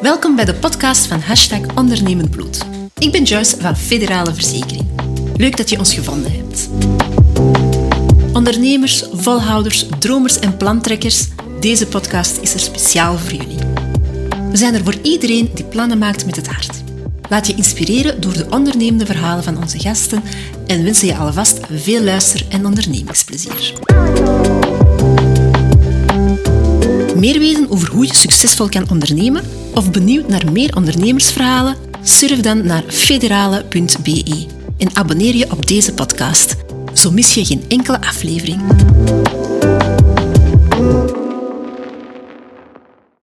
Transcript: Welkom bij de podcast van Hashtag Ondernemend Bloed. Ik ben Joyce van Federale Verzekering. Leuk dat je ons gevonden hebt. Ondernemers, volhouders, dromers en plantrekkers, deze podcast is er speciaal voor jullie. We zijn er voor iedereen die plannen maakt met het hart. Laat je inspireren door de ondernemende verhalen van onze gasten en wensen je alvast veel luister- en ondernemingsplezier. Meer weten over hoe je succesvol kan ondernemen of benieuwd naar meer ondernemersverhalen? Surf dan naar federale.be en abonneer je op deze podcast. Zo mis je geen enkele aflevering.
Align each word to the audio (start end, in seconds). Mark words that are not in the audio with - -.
Welkom 0.00 0.36
bij 0.36 0.44
de 0.44 0.54
podcast 0.54 1.06
van 1.06 1.20
Hashtag 1.20 1.60
Ondernemend 1.74 2.30
Bloed. 2.30 2.64
Ik 2.98 3.12
ben 3.12 3.22
Joyce 3.22 3.60
van 3.60 3.76
Federale 3.76 4.34
Verzekering. 4.34 4.88
Leuk 5.36 5.56
dat 5.56 5.70
je 5.70 5.78
ons 5.78 5.94
gevonden 5.94 6.32
hebt. 6.32 6.68
Ondernemers, 8.32 9.04
volhouders, 9.12 9.86
dromers 9.98 10.38
en 10.38 10.56
plantrekkers, 10.56 11.28
deze 11.60 11.86
podcast 11.86 12.38
is 12.40 12.54
er 12.54 12.60
speciaal 12.60 13.18
voor 13.18 13.32
jullie. 13.32 13.58
We 14.50 14.56
zijn 14.56 14.74
er 14.74 14.84
voor 14.84 14.96
iedereen 15.02 15.50
die 15.54 15.64
plannen 15.64 15.98
maakt 15.98 16.26
met 16.26 16.36
het 16.36 16.48
hart. 16.48 16.82
Laat 17.28 17.46
je 17.46 17.54
inspireren 17.54 18.20
door 18.20 18.32
de 18.32 18.46
ondernemende 18.50 19.06
verhalen 19.06 19.44
van 19.44 19.56
onze 19.56 19.78
gasten 19.78 20.22
en 20.66 20.84
wensen 20.84 21.06
je 21.06 21.16
alvast 21.16 21.60
veel 21.70 22.02
luister- 22.02 22.46
en 22.48 22.66
ondernemingsplezier. 22.66 23.72
Meer 27.22 27.38
weten 27.38 27.70
over 27.70 27.90
hoe 27.90 28.06
je 28.06 28.14
succesvol 28.14 28.68
kan 28.68 28.90
ondernemen 28.90 29.44
of 29.74 29.90
benieuwd 29.90 30.28
naar 30.28 30.52
meer 30.52 30.76
ondernemersverhalen? 30.76 31.76
Surf 32.02 32.40
dan 32.40 32.66
naar 32.66 32.82
federale.be 32.86 34.46
en 34.78 34.96
abonneer 34.96 35.34
je 35.34 35.50
op 35.50 35.66
deze 35.66 35.94
podcast. 35.94 36.56
Zo 36.92 37.10
mis 37.10 37.34
je 37.34 37.44
geen 37.44 37.64
enkele 37.68 38.00
aflevering. 38.00 38.60